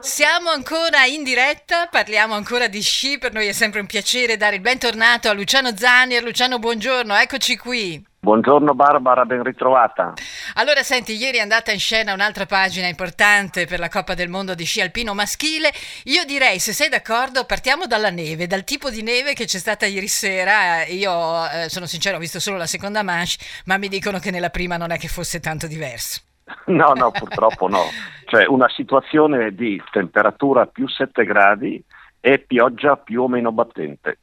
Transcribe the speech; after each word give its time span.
Siamo 0.00 0.48
ancora 0.48 1.04
in 1.04 1.22
diretta, 1.22 1.86
parliamo 1.86 2.32
ancora 2.32 2.68
di 2.68 2.80
sci, 2.80 3.18
per 3.18 3.34
noi 3.34 3.48
è 3.48 3.52
sempre 3.52 3.80
un 3.80 3.86
piacere 3.86 4.38
dare 4.38 4.54
il 4.56 4.62
bentornato 4.62 5.28
a 5.28 5.34
Luciano 5.34 5.76
Zanni. 5.76 6.18
Luciano, 6.22 6.58
buongiorno, 6.58 7.14
eccoci 7.14 7.58
qui. 7.58 8.02
Buongiorno 8.18 8.74
Barbara, 8.74 9.26
ben 9.26 9.42
ritrovata. 9.42 10.14
Allora, 10.54 10.82
senti, 10.82 11.16
ieri 11.16 11.36
è 11.36 11.42
andata 11.42 11.70
in 11.70 11.78
scena 11.78 12.14
un'altra 12.14 12.46
pagina 12.46 12.86
importante 12.86 13.66
per 13.66 13.78
la 13.78 13.90
Coppa 13.90 14.14
del 14.14 14.30
Mondo 14.30 14.54
di 14.54 14.64
sci 14.64 14.80
alpino 14.80 15.12
maschile. 15.12 15.70
Io 16.04 16.24
direi, 16.24 16.58
se 16.60 16.72
sei 16.72 16.88
d'accordo, 16.88 17.44
partiamo 17.44 17.86
dalla 17.86 18.10
neve, 18.10 18.46
dal 18.46 18.64
tipo 18.64 18.88
di 18.88 19.02
neve 19.02 19.34
che 19.34 19.44
c'è 19.44 19.58
stata 19.58 19.84
ieri 19.84 20.08
sera. 20.08 20.86
Io 20.86 21.46
eh, 21.50 21.68
sono 21.68 21.84
sincero, 21.84 22.16
ho 22.16 22.20
visto 22.20 22.40
solo 22.40 22.56
la 22.56 22.66
seconda 22.66 23.02
manche, 23.02 23.36
ma 23.66 23.76
mi 23.76 23.88
dicono 23.88 24.18
che 24.18 24.30
nella 24.30 24.50
prima 24.50 24.78
non 24.78 24.92
è 24.92 24.98
che 24.98 25.08
fosse 25.08 25.40
tanto 25.40 25.66
diverso. 25.66 26.20
No, 26.66 26.92
no, 26.94 27.10
purtroppo 27.10 27.68
no. 27.68 27.84
Cioè 28.30 28.46
una 28.46 28.68
situazione 28.68 29.52
di 29.56 29.82
temperatura 29.90 30.64
più 30.66 30.86
7 30.86 31.24
gradi 31.24 31.82
e 32.20 32.38
pioggia 32.38 32.94
più 32.96 33.22
o 33.22 33.28
meno 33.28 33.50
battente. 33.50 34.18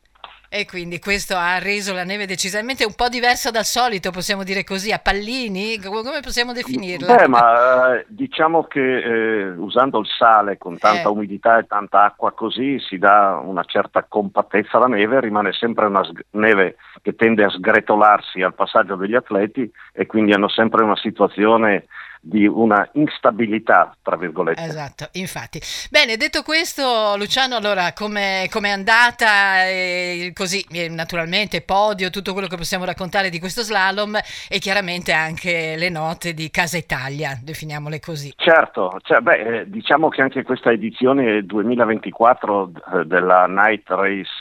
E 0.49 0.65
quindi 0.65 0.97
questo 0.99 1.35
ha 1.35 1.59
reso 1.59 1.93
la 1.93 2.05
neve 2.05 2.25
decisamente 2.25 2.85
un 2.85 2.95
po' 2.95 3.09
diversa 3.09 3.51
dal 3.51 3.65
solito, 3.65 4.11
possiamo 4.11 4.43
dire 4.43 4.63
così, 4.63 4.93
a 4.93 4.99
pallini? 4.99 5.77
Come 5.77 6.21
possiamo 6.21 6.53
definirla? 6.53 7.15
Beh, 7.15 7.27
ma 7.27 7.97
eh, 7.97 8.05
diciamo 8.07 8.63
che 8.63 8.79
eh, 8.79 9.49
usando 9.49 9.99
il 9.99 10.07
sale 10.07 10.57
con 10.57 10.77
tanta 10.77 11.09
eh. 11.09 11.11
umidità 11.11 11.57
e 11.57 11.67
tanta 11.67 12.05
acqua 12.05 12.31
così 12.31 12.79
si 12.79 12.97
dà 12.97 13.41
una 13.43 13.65
certa 13.65 14.05
compattezza 14.07 14.77
alla 14.77 14.87
neve, 14.87 15.19
rimane 15.19 15.51
sempre 15.51 15.87
una 15.87 16.09
neve 16.31 16.77
che 17.07 17.15
tende 17.15 17.45
a 17.45 17.49
sgretolarsi 17.49 18.41
al 18.41 18.53
passaggio 18.53 18.97
degli 18.97 19.15
atleti 19.15 19.71
e 19.93 20.05
quindi 20.05 20.33
hanno 20.33 20.49
sempre 20.49 20.83
una 20.83 20.97
situazione 20.97 21.85
di 22.19 22.45
una 22.45 22.89
instabilità, 22.93 23.95
tra 24.01 24.17
virgolette. 24.17 24.61
Esatto, 24.61 25.07
infatti. 25.13 25.61
Bene, 25.89 26.17
detto 26.17 26.41
questo, 26.43 27.15
Luciano, 27.15 27.55
allora 27.55 27.93
come 27.93 28.49
è 28.49 28.69
andata? 28.69 29.63
E 29.65 30.33
così, 30.33 30.65
naturalmente, 30.89 31.61
podio, 31.61 32.09
tutto 32.09 32.33
quello 32.33 32.47
che 32.47 32.57
possiamo 32.57 32.83
raccontare 32.83 33.29
di 33.29 33.39
questo 33.39 33.61
slalom 33.61 34.17
e 34.49 34.59
chiaramente 34.59 35.13
anche 35.13 35.75
le 35.77 35.89
note 35.89 36.33
di 36.33 36.49
Casa 36.49 36.75
Italia, 36.75 37.39
definiamole 37.41 38.01
così. 38.01 38.33
Certo, 38.35 38.99
cioè, 39.03 39.21
beh, 39.21 39.59
eh, 39.59 39.69
diciamo 39.69 40.09
che 40.09 40.21
anche 40.21 40.43
questa 40.43 40.71
edizione 40.71 41.45
2024 41.45 42.71
eh, 42.71 43.05
della 43.05 43.45
Night 43.47 43.87
Race 43.87 44.31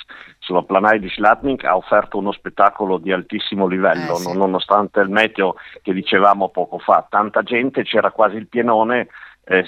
sulla 0.46 0.62
Planai 0.62 1.00
di 1.00 1.08
Schlatnik 1.08 1.64
ha 1.64 1.76
offerto 1.76 2.18
uno 2.18 2.30
spettacolo 2.30 2.98
di 2.98 3.10
altissimo 3.10 3.66
livello, 3.66 4.12
eh, 4.12 4.20
sì. 4.20 4.36
nonostante 4.36 5.00
il 5.00 5.08
meteo 5.08 5.56
che 5.82 5.92
dicevamo 5.92 6.50
poco 6.50 6.78
fa. 6.78 7.04
Tanta 7.08 7.42
gente, 7.42 7.82
c'era 7.82 8.12
quasi 8.12 8.36
il 8.36 8.46
pienone, 8.46 9.08
eh, 9.44 9.64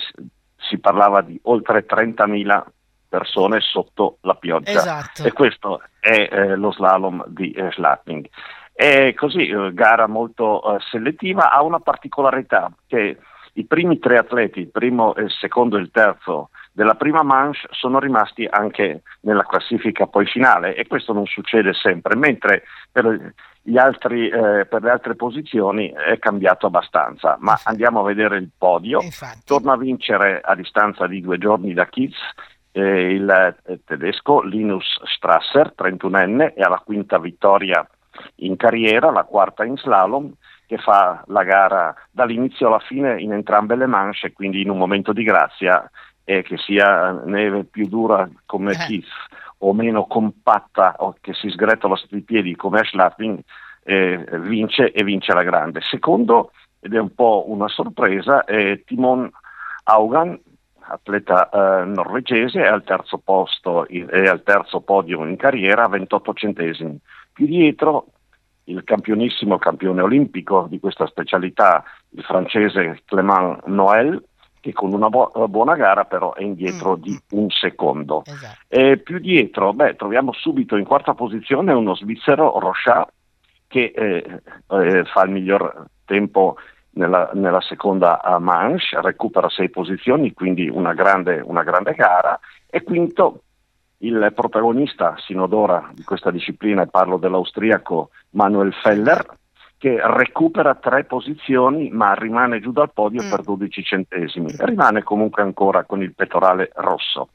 si 0.56 0.78
parlava 0.78 1.22
di 1.22 1.38
oltre 1.44 1.84
30.000 1.84 2.64
persone 3.08 3.58
sotto 3.60 4.18
la 4.20 4.36
pioggia. 4.36 4.70
Esatto. 4.70 5.24
E 5.24 5.32
questo 5.32 5.82
è 5.98 6.28
eh, 6.30 6.54
lo 6.54 6.70
slalom 6.70 7.24
di 7.26 7.50
eh, 7.50 7.72
Schlatnik. 7.72 8.28
È 8.72 9.12
così, 9.14 9.48
eh, 9.48 9.74
gara 9.74 10.06
molto 10.06 10.76
eh, 10.76 10.78
selettiva, 10.92 11.50
ha 11.50 11.60
una 11.62 11.80
particolarità 11.80 12.70
che 12.86 13.18
i 13.54 13.64
primi 13.64 13.98
tre 13.98 14.18
atleti, 14.18 14.60
il 14.60 14.70
primo, 14.70 15.12
il 15.16 15.32
secondo 15.40 15.76
e 15.76 15.80
il 15.80 15.90
terzo 15.90 16.50
della 16.78 16.94
prima 16.94 17.24
manche 17.24 17.66
sono 17.72 17.98
rimasti 17.98 18.46
anche 18.48 19.02
nella 19.22 19.42
classifica 19.42 20.06
poi 20.06 20.26
finale 20.26 20.76
e 20.76 20.86
questo 20.86 21.12
non 21.12 21.26
succede 21.26 21.72
sempre, 21.74 22.14
mentre 22.14 22.62
per, 22.92 23.32
altri, 23.74 24.28
eh, 24.28 24.64
per 24.64 24.82
le 24.82 24.90
altre 24.90 25.16
posizioni 25.16 25.90
è 25.90 26.20
cambiato 26.20 26.66
abbastanza. 26.66 27.36
Ma 27.40 27.58
andiamo 27.64 27.98
a 27.98 28.04
vedere 28.04 28.36
il 28.36 28.50
podio. 28.56 29.02
Infatti. 29.02 29.40
Torna 29.44 29.72
a 29.72 29.76
vincere 29.76 30.40
a 30.40 30.54
distanza 30.54 31.08
di 31.08 31.20
due 31.20 31.36
giorni 31.38 31.74
da 31.74 31.86
Kids 31.86 32.16
eh, 32.70 33.12
il 33.12 33.56
eh, 33.64 33.80
tedesco 33.84 34.40
Linus 34.42 35.00
Strasser, 35.02 35.74
31enne, 35.76 36.54
e 36.54 36.62
alla 36.62 36.80
quinta 36.84 37.18
vittoria 37.18 37.84
in 38.36 38.54
carriera, 38.54 39.10
la 39.10 39.24
quarta 39.24 39.64
in 39.64 39.76
slalom 39.76 40.32
che 40.68 40.76
fa 40.76 41.24
la 41.28 41.44
gara 41.44 41.94
dall'inizio 42.10 42.66
alla 42.66 42.78
fine 42.78 43.18
in 43.20 43.32
entrambe 43.32 43.74
le 43.74 43.86
manche, 43.86 44.32
quindi 44.32 44.60
in 44.60 44.68
un 44.68 44.76
momento 44.76 45.14
di 45.14 45.24
grazia 45.24 45.90
e 46.28 46.42
che 46.42 46.58
sia 46.58 47.12
neve 47.24 47.64
più 47.64 47.88
dura 47.88 48.28
come 48.44 48.72
eh. 48.72 48.76
Keith 48.86 49.08
o 49.60 49.72
meno 49.72 50.04
compatta 50.04 50.96
o 50.98 51.16
che 51.22 51.32
si 51.32 51.48
sgretola 51.48 51.96
sotto 51.96 52.16
i 52.16 52.20
piedi 52.20 52.54
come 52.54 52.80
Ash 52.80 52.92
Lapping, 52.92 53.40
eh, 53.82 54.26
vince 54.40 54.92
e 54.92 55.04
vince 55.04 55.32
la 55.32 55.42
grande. 55.42 55.80
Secondo, 55.80 56.52
ed 56.80 56.92
è 56.92 56.98
un 56.98 57.14
po' 57.14 57.44
una 57.48 57.66
sorpresa, 57.68 58.44
è 58.44 58.82
Timon 58.84 59.30
Haugan, 59.84 60.38
atleta 60.80 61.48
eh, 61.48 61.84
norvegese, 61.86 62.60
è 62.60 62.66
al 62.66 62.84
terzo 62.84 63.16
posto, 63.16 63.88
è 63.88 64.26
al 64.26 64.42
terzo 64.42 64.80
podio 64.80 65.24
in 65.24 65.36
carriera 65.36 65.84
a 65.84 65.88
28 65.88 66.34
centesimi. 66.34 66.98
Più 67.32 67.46
dietro 67.46 68.08
il 68.64 68.84
campionissimo 68.84 69.56
campione 69.56 70.02
olimpico 70.02 70.66
di 70.68 70.78
questa 70.78 71.06
specialità, 71.06 71.82
il 72.10 72.22
francese 72.22 73.00
Clément 73.06 73.64
Noël, 73.64 74.22
che 74.60 74.72
con 74.72 74.92
una 74.92 75.08
bu- 75.08 75.30
buona 75.48 75.74
gara 75.74 76.04
però 76.04 76.34
è 76.34 76.42
indietro 76.42 76.96
mm. 76.96 77.00
di 77.00 77.12
mm. 77.12 77.38
un 77.38 77.50
secondo. 77.50 78.22
Esatto. 78.24 78.56
E 78.68 78.98
più 78.98 79.18
dietro 79.18 79.72
beh, 79.72 79.96
troviamo 79.96 80.32
subito 80.32 80.76
in 80.76 80.84
quarta 80.84 81.14
posizione 81.14 81.72
uno 81.72 81.94
svizzero, 81.94 82.58
Rochat, 82.58 83.08
che 83.66 83.92
eh, 83.94 84.40
eh, 84.68 85.04
fa 85.04 85.22
il 85.22 85.30
miglior 85.30 85.86
tempo 86.04 86.56
nella, 86.92 87.30
nella, 87.34 87.60
seconda 87.60 88.20
manche, 88.40 89.00
recupera 89.00 89.48
sei 89.48 89.70
posizioni, 89.70 90.32
quindi 90.32 90.68
una 90.68 90.94
grande, 90.94 91.40
una 91.44 91.62
grande 91.62 91.92
gara. 91.92 92.38
E 92.66 92.82
quinto 92.82 93.42
il 93.98 94.32
protagonista 94.34 95.14
sinodora 95.18 95.90
di 95.92 96.02
questa 96.02 96.30
disciplina, 96.30 96.82
e 96.82 96.86
parlo 96.88 97.16
dell'austriaco 97.16 98.10
Manuel 98.30 98.72
Feller, 98.72 99.24
che 99.78 100.00
recupera 100.02 100.74
tre 100.74 101.04
posizioni 101.04 101.88
ma 101.90 102.12
rimane 102.12 102.60
giù 102.60 102.72
dal 102.72 102.92
podio 102.92 103.22
mm. 103.22 103.30
per 103.30 103.42
12 103.42 103.82
centesimi, 103.82 104.52
rimane 104.58 105.02
comunque 105.04 105.42
ancora 105.42 105.84
con 105.84 106.02
il 106.02 106.14
pettorale 106.14 106.72
rosso. 106.74 107.30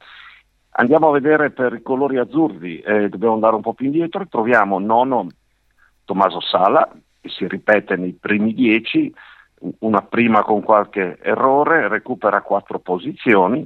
Andiamo 0.76 1.08
a 1.08 1.12
vedere 1.12 1.50
per 1.50 1.72
i 1.72 1.82
colori 1.82 2.18
azzurri, 2.18 2.80
eh, 2.80 3.08
dobbiamo 3.08 3.34
andare 3.34 3.54
un 3.54 3.62
po' 3.62 3.74
più 3.74 3.86
indietro, 3.86 4.26
troviamo 4.28 4.78
nono 4.78 5.28
Tommaso 6.04 6.40
Sala, 6.40 6.88
che 7.20 7.28
si 7.30 7.48
ripete 7.48 7.96
nei 7.96 8.12
primi 8.12 8.52
dieci, 8.52 9.12
una 9.78 10.02
prima 10.02 10.42
con 10.42 10.62
qualche 10.62 11.18
errore, 11.22 11.88
recupera 11.88 12.42
quattro 12.42 12.80
posizioni, 12.80 13.64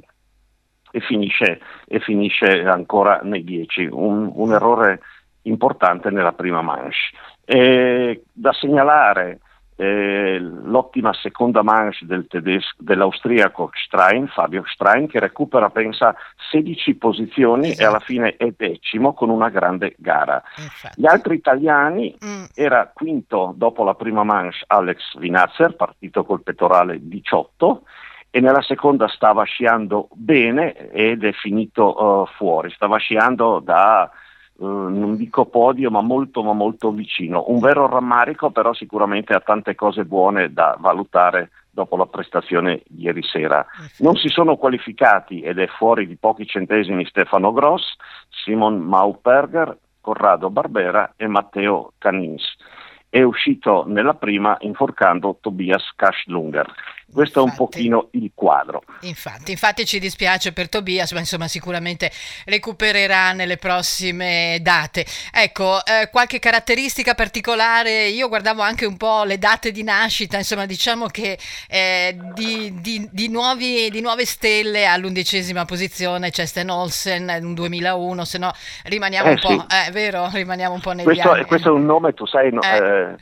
e 0.91 0.99
finisce, 1.01 1.59
e 1.85 1.99
finisce 1.99 2.63
ancora 2.65 3.19
nei 3.23 3.43
10, 3.43 3.89
un, 3.91 4.31
un, 4.33 4.51
errore 4.53 5.01
importante 5.43 6.09
nella 6.09 6.33
prima 6.33 6.61
manche. 6.61 6.97
E 7.45 8.23
da 8.31 8.53
segnalare 8.53 9.39
eh, 9.79 10.37
l'ottima 10.39 11.13
seconda 11.13 11.63
manche 11.63 12.05
del 12.05 12.27
tedesco, 12.27 12.75
dell'austriaco 12.79 13.71
Strein, 13.73 14.27
Fabio 14.27 14.63
Strein, 14.65 15.07
che 15.07 15.19
recupera, 15.19 15.69
pensa, 15.69 16.13
16 16.51 16.95
posizioni 16.95 17.69
esatto. 17.69 17.81
e 17.81 17.85
alla 17.85 17.99
fine 17.99 18.35
è 18.35 18.53
decimo 18.57 19.13
con 19.13 19.29
una 19.29 19.47
grande 19.47 19.95
gara. 19.97 20.43
Infatti. 20.57 20.99
Gli 20.99 21.05
altri 21.05 21.35
italiani 21.35 22.13
mm. 22.13 22.43
era 22.55 22.91
quinto 22.93 23.53
dopo 23.55 23.85
la 23.85 23.95
prima 23.95 24.25
manche 24.25 24.65
Alex 24.67 25.17
Vinazzer, 25.17 25.73
partito 25.77 26.25
col 26.25 26.43
pettorale 26.43 26.99
18, 27.01 27.83
e 28.31 28.41
nella 28.41 28.61
seconda 28.61 29.07
stava 29.07 29.43
sciando 29.43 30.09
bene 30.11 30.89
ed 30.89 31.23
è 31.23 31.31
finito 31.31 32.03
uh, 32.03 32.25
fuori, 32.35 32.69
stava 32.71 32.97
sciando 32.97 33.59
da 33.59 34.11
non 34.59 35.15
dico 35.15 35.45
podio 35.45 35.89
ma 35.89 36.01
molto 36.01 36.43
ma 36.43 36.53
molto 36.53 36.91
vicino, 36.91 37.45
un 37.47 37.59
vero 37.59 37.87
rammarico 37.87 38.51
però 38.51 38.73
sicuramente 38.73 39.33
ha 39.33 39.39
tante 39.39 39.75
cose 39.75 40.05
buone 40.05 40.51
da 40.51 40.75
valutare 40.79 41.51
dopo 41.69 41.95
la 41.95 42.07
prestazione 42.07 42.81
ieri 42.97 43.23
sera. 43.23 43.65
Non 43.99 44.15
si 44.15 44.27
sono 44.27 44.57
qualificati 44.57 45.41
ed 45.41 45.59
è 45.59 45.67
fuori 45.67 46.07
di 46.07 46.17
pochi 46.17 46.45
centesimi 46.45 47.05
Stefano 47.05 47.53
Gross, 47.53 47.95
Simon 48.29 48.79
Mauperger, 48.79 49.77
Corrado 50.01 50.49
Barbera 50.49 51.13
e 51.15 51.27
Matteo 51.27 51.93
Canins. 51.97 52.43
È 53.07 53.21
uscito 53.21 53.85
nella 53.87 54.13
prima 54.13 54.57
inforcando 54.59 55.37
Tobias 55.41 55.93
Kashlunger. 55.95 56.71
Questo 57.11 57.41
infatti, 57.41 57.57
è 57.57 57.61
un 57.61 57.67
pochino 57.67 58.07
il 58.11 58.31
quadro. 58.33 58.83
Infatti, 59.01 59.51
infatti 59.51 59.85
ci 59.85 59.99
dispiace 59.99 60.53
per 60.53 60.69
Tobias, 60.69 61.11
ma 61.11 61.19
insomma 61.19 61.47
sicuramente 61.47 62.11
recupererà 62.45 63.31
nelle 63.33 63.57
prossime 63.57 64.59
date. 64.61 65.05
Ecco, 65.31 65.83
eh, 65.85 66.09
qualche 66.11 66.39
caratteristica 66.39 67.15
particolare, 67.15 68.07
io 68.07 68.27
guardavo 68.27 68.61
anche 68.61 68.85
un 68.85 68.97
po' 68.97 69.23
le 69.23 69.37
date 69.37 69.71
di 69.71 69.83
nascita, 69.83 70.37
insomma 70.37 70.65
diciamo 70.65 71.07
che 71.07 71.37
eh, 71.67 72.17
di, 72.33 72.79
di, 72.79 73.07
di, 73.11 73.27
nuovi, 73.29 73.89
di, 73.89 74.01
nuove 74.01 74.25
stelle 74.25 74.85
all'undicesima 74.85 75.65
posizione 75.65 76.29
c'è 76.29 76.45
Sten 76.45 76.69
Olsen 76.69 77.25
nel 77.25 77.53
2001, 77.53 78.25
se 78.25 78.37
no 78.37 78.51
rimaniamo 78.83 79.29
eh, 79.29 79.31
un 79.31 79.39
po', 79.39 79.65
sì. 79.67 79.87
eh, 79.87 79.91
vero? 79.91 80.29
Rimaniamo 80.31 80.73
un 80.75 80.81
po' 80.81 80.91
negli 80.91 81.05
questo, 81.05 81.31
anni. 81.31 81.45
Questo 81.45 81.69
è 81.69 81.71
un 81.71 81.85
nome, 81.85 82.13
tu 82.13 82.25
sai... 82.25 82.51
No, 82.51 82.61
eh. 82.61 82.77
eh, 82.77 83.15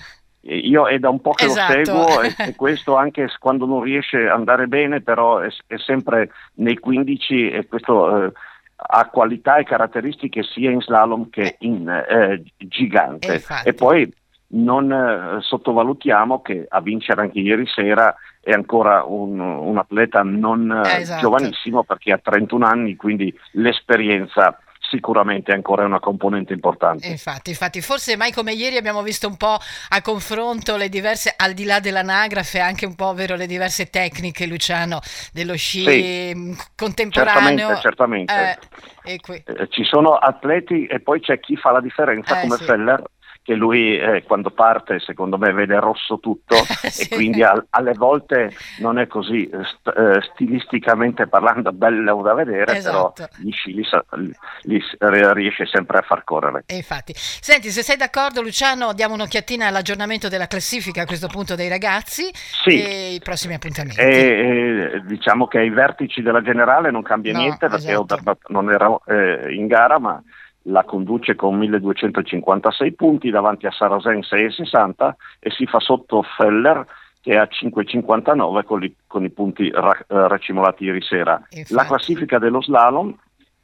io 0.55 0.87
è 0.87 0.97
da 0.99 1.09
un 1.09 1.19
po' 1.19 1.31
che 1.31 1.45
Esatto. 1.45 1.73
lo 1.73 1.83
seguo 1.83 2.21
e, 2.21 2.33
e 2.49 2.55
questo 2.55 2.95
anche 2.95 3.27
quando 3.39 3.65
non 3.65 3.81
riesce 3.81 4.27
ad 4.27 4.37
andare 4.37 4.67
bene, 4.67 5.01
però 5.01 5.39
è, 5.39 5.49
è 5.67 5.77
sempre 5.77 6.31
nei 6.55 6.77
15 6.77 7.49
e 7.49 7.67
questo 7.67 8.25
eh, 8.25 8.31
ha 8.75 9.05
qualità 9.09 9.57
e 9.57 9.63
caratteristiche 9.63 10.43
sia 10.43 10.71
in 10.71 10.81
slalom 10.81 11.29
che 11.29 11.55
in 11.59 11.89
eh, 11.89 12.43
gigante. 12.57 13.27
E 13.27 13.33
infatti. 13.33 13.69
E 13.69 13.73
poi 13.73 14.13
non 14.49 14.91
eh, 14.91 15.41
sottovalutiamo 15.41 16.41
che 16.41 16.65
a 16.69 16.79
vincere 16.79 17.21
anche 17.21 17.39
ieri 17.39 17.65
sera 17.67 18.15
è 18.39 18.51
ancora 18.53 19.03
un, 19.03 19.39
un 19.39 19.77
atleta 19.77 20.21
non 20.23 20.71
eh, 20.71 20.89
Eh, 20.97 21.01
esatto. 21.01 21.21
giovanissimo 21.21 21.83
perché 21.83 22.13
ha 22.13 22.19
31 22.21 22.65
anni, 22.65 22.95
quindi 22.95 23.33
l'esperienza 23.53 24.57
sicuramente 24.89 25.51
è 25.51 25.55
ancora 25.55 25.85
una 25.85 25.99
componente 25.99 26.53
importante. 26.53 27.07
Infatti, 27.07 27.49
infatti, 27.49 27.81
forse 27.81 28.15
mai 28.17 28.31
come 28.31 28.53
ieri 28.53 28.77
abbiamo 28.77 29.01
visto 29.01 29.27
un 29.27 29.37
po' 29.37 29.57
a 29.89 30.01
confronto 30.01 30.77
le 30.77 30.89
diverse, 30.89 31.33
al 31.35 31.53
di 31.53 31.65
là 31.65 31.79
dell'anagrafe, 31.79 32.59
anche 32.59 32.85
un 32.85 32.95
po' 32.95 33.13
vero, 33.13 33.35
le 33.35 33.47
diverse 33.47 33.89
tecniche, 33.89 34.45
Luciano, 34.45 34.99
dello 35.33 35.55
sci 35.55 35.83
Sì. 35.83 36.33
mh, 36.35 36.55
contemporaneo. 36.75 37.75
Certamente, 37.79 38.33
certamente. 38.33 38.59
Eh, 39.03 39.19
qui. 39.19 39.41
Eh, 39.45 39.67
ci 39.69 39.83
sono 39.83 40.15
atleti 40.15 40.85
e 40.85 40.99
poi 40.99 41.19
c'è 41.21 41.39
chi 41.39 41.55
fa 41.55 41.71
la 41.71 41.81
differenza 41.81 42.37
Eh, 42.39 42.41
come 42.41 42.57
sì. 42.57 42.63
Feller 42.65 43.03
che 43.47 43.53
lui 43.55 43.97
eh, 43.97 44.23
quando 44.23 44.49
parte 44.51 44.99
secondo 44.99 45.37
me 45.37 45.53
vede 45.53 45.79
rosso 45.79 46.19
tutto 46.19 46.55
Sì. 46.91 47.03
e 47.03 47.15
quindi 47.15 47.43
al- 47.43 47.65
alle 47.69 47.93
volte 47.93 48.53
non 48.79 48.99
è 48.99 49.07
così 49.07 49.47
eh, 49.47 49.63
st- 49.63 49.87
eh, 49.97 50.21
stilisticamente 50.33 51.27
parlando 51.27 51.71
bello 51.71 52.21
da 52.21 52.33
vedere 52.33 52.75
Esatto. 52.75 53.13
però 53.15 53.29
gli 53.37 53.51
sci 53.51 53.73
li, 53.73 53.83
li 54.63 55.33
riesce 55.33 55.65
sempre 55.65 55.99
a 55.99 56.01
far 56.01 56.25
correre 56.25 56.63
E 56.65 56.75
infatti, 56.75 57.13
senti, 57.15 57.69
se 57.69 57.83
sei 57.83 57.95
d'accordo, 57.95 58.41
Luciano, 58.41 58.91
diamo 58.91 59.13
un'occhiatina 59.13 59.67
all'aggiornamento 59.67 60.27
della 60.27 60.47
classifica 60.47 61.03
a 61.03 61.05
questo 61.05 61.27
punto 61.27 61.55
dei 61.55 61.69
ragazzi 61.69 62.29
Sì. 62.33 62.81
e 62.83 63.13
i 63.13 63.19
prossimi 63.21 63.53
appuntamenti. 63.53 64.01
E, 64.01 64.91
eh, 64.95 65.01
diciamo 65.05 65.47
che 65.47 65.59
ai 65.59 65.69
vertici 65.69 66.21
della 66.21 66.41
generale 66.41 66.91
non 66.91 67.01
cambia 67.01 67.31
No, 67.31 67.39
niente 67.39 67.67
perché 67.69 67.91
esatto. 67.91 68.19
Non 68.49 68.69
era 68.71 68.93
eh, 69.05 69.53
in 69.53 69.67
gara 69.67 69.99
ma 69.99 70.21
la 70.67 70.83
conduce 70.83 71.35
con 71.35 71.55
1256 71.57 72.93
punti 72.93 73.29
davanti 73.29 73.65
a 73.67 73.71
Sarasen 73.71 74.19
6,60 74.19 75.11
e 75.39 75.49
si 75.51 75.65
fa 75.65 75.79
sotto 75.79 76.21
Feller 76.23 76.85
che 77.21 77.33
è 77.33 77.37
a 77.37 77.47
5,59 77.49 78.63
con, 78.63 78.83
i- 78.83 78.95
con 79.05 79.23
i 79.25 79.29
punti 79.29 79.69
ra- 79.69 79.91
eh, 79.97 80.27
racimolati 80.27 80.85
ieri 80.85 81.01
sera. 81.01 81.41
Infatti. 81.49 81.73
La 81.73 81.85
classifica 81.85 82.37
dello 82.39 82.61
slalom 82.61 83.13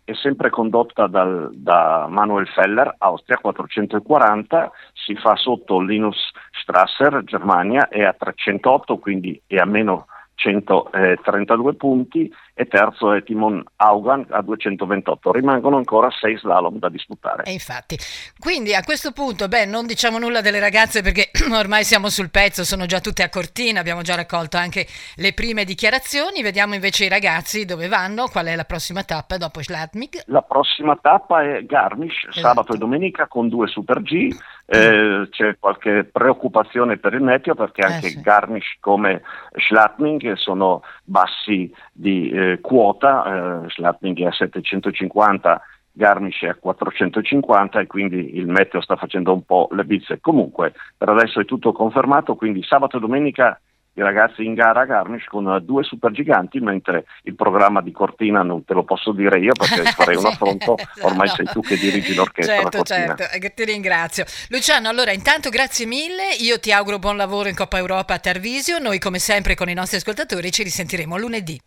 è 0.03 0.13
sempre 0.15 0.49
condotta 0.49 1.07
dal- 1.07 1.49
da 1.53 2.07
Manuel 2.09 2.47
Feller, 2.47 2.93
Austria 2.97 3.37
440, 3.37 4.69
si 4.93 5.15
fa 5.15 5.35
sotto 5.37 5.79
Linus 5.79 6.31
Strasser, 6.51 7.23
Germania, 7.23 7.87
è 7.87 8.03
a 8.03 8.13
308, 8.13 8.97
quindi 8.97 9.41
è 9.47 9.57
a 9.57 9.65
meno 9.65 10.07
132 10.43 11.75
punti 11.75 12.31
e 12.53 12.65
terzo 12.67 13.13
è 13.13 13.23
Timon 13.23 13.63
Haugan 13.77 14.27
a 14.29 14.41
228. 14.41 15.31
Rimangono 15.31 15.77
ancora 15.77 16.09
6 16.11 16.37
slalom 16.37 16.77
da 16.77 16.89
disputare. 16.89 17.43
E 17.43 17.51
infatti, 17.51 17.97
quindi 18.37 18.75
a 18.75 18.83
questo 18.83 19.11
punto, 19.11 19.47
beh, 19.47 19.65
non 19.65 19.85
diciamo 19.87 20.19
nulla 20.19 20.41
delle 20.41 20.59
ragazze 20.59 21.01
perché 21.01 21.31
ormai 21.51 21.83
siamo 21.83 22.09
sul 22.09 22.29
pezzo, 22.29 22.63
sono 22.63 22.85
già 22.85 22.99
tutte 22.99 23.23
a 23.23 23.29
Cortina, 23.29 23.79
abbiamo 23.79 24.01
già 24.01 24.15
raccolto 24.15 24.57
anche 24.57 24.85
le 25.15 25.33
prime 25.33 25.63
dichiarazioni, 25.63 26.41
vediamo 26.43 26.73
invece 26.75 27.05
i 27.05 27.09
ragazzi 27.09 27.65
dove 27.65 27.87
vanno, 27.87 28.27
qual 28.27 28.45
è 28.47 28.55
la 28.55 28.65
prossima 28.65 29.03
tappa 29.03 29.37
dopo 29.37 29.61
Schladmig. 29.61 30.23
La 30.25 30.41
prossima 30.41 30.97
tappa 31.01 31.41
è 31.41 31.63
Garmisch, 31.65 32.27
Esatto. 32.29 32.47
sabato 32.47 32.73
e 32.73 32.77
domenica 32.77 33.27
con 33.27 33.47
due 33.47 33.67
Super 33.67 34.01
G. 34.01 34.35
Eh, 34.65 35.27
c'è 35.29 35.57
qualche 35.59 36.05
preoccupazione 36.09 36.97
per 36.97 37.13
il 37.13 37.21
meteo 37.21 37.53
perché 37.53 37.81
Eh, 37.81 37.93
anche 37.93 38.07
sì. 38.07 38.21
Garmisch 38.21 38.77
come 38.79 39.21
Schlatming 39.55 40.33
sono 40.33 40.83
bassi 41.03 41.71
di 41.91 42.29
eh, 42.29 42.59
quota, 42.61 43.63
eh, 43.65 43.69
Schlatming 43.69 44.19
è 44.19 44.25
a 44.25 44.31
750, 44.31 45.61
Garmisch 45.91 46.43
è 46.43 46.47
a 46.47 46.55
450 46.55 47.81
e 47.81 47.87
quindi 47.87 48.37
il 48.37 48.47
meteo 48.47 48.81
sta 48.81 48.95
facendo 48.95 49.33
un 49.33 49.43
po' 49.43 49.67
le 49.71 49.83
bizze. 49.83 50.19
Comunque 50.21 50.73
per 50.97 51.09
adesso 51.09 51.39
è 51.39 51.45
tutto 51.45 51.71
confermato, 51.71 52.35
quindi 52.35 52.63
sabato 52.63 52.97
e 52.97 52.99
domenica 53.01 53.59
i 53.95 54.01
ragazzi 54.01 54.43
in 54.43 54.53
gara 54.55 54.81
a 54.81 54.85
Garmisch 54.85 55.27
con 55.27 55.47
eh, 55.47 55.61
due 55.61 55.83
supergiganti, 55.83 56.59
mentre 56.59 57.05
il 57.23 57.35
programma 57.35 57.81
di 57.81 57.91
Cortina 57.91 58.41
non 58.41 58.65
te 58.65 58.73
lo 58.73 58.83
posso 58.83 59.11
dire 59.11 59.39
io 59.39 59.51
perché 59.53 59.83
farei 59.93 60.15
un 60.15 60.25
affronto, 60.25 60.75
ormai 61.01 61.25
esatto. 61.25 61.43
sei 61.43 61.53
tu 61.53 61.61
che 61.61 61.75
dirigi 61.77 62.15
l'orchestra. 62.15 62.55
Certo, 62.55 62.81
certo, 62.81 63.23
eh, 63.31 63.53
ti 63.53 63.65
ringrazio. 63.65 64.25
Luciano, 64.49 64.89
allora 64.89 65.11
intanto 65.11 65.49
grazie 65.49 65.85
mille, 65.85 66.33
io 66.39 66.59
ti 66.59 66.71
auguro 66.71 66.99
buon 66.99 67.17
lavoro 67.17 67.49
in 67.49 67.55
Coppa 67.55 67.77
Europa 67.77 68.15
a 68.15 68.19
Tarvisio, 68.19 68.79
noi 68.79 68.99
come 68.99 69.19
sempre 69.19 69.55
con 69.55 69.69
i 69.69 69.73
nostri 69.73 69.97
ascoltatori 69.97 70.51
ci 70.51 70.63
risentiremo 70.63 71.17
lunedì. 71.17 71.59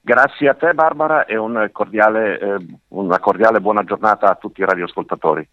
Grazie 0.00 0.50
a 0.50 0.54
te 0.54 0.74
Barbara 0.74 1.24
e 1.24 1.36
un 1.36 1.70
cordiale, 1.72 2.38
eh, 2.38 2.66
una 2.88 3.18
cordiale 3.18 3.60
buona 3.60 3.84
giornata 3.84 4.28
a 4.28 4.34
tutti 4.34 4.60
i 4.60 4.64
radioascoltatori. 4.64 5.48